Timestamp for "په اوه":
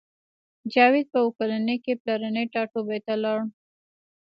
1.13-1.35